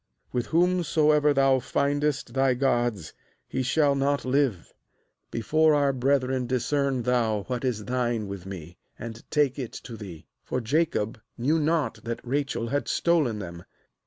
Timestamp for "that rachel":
12.03-12.69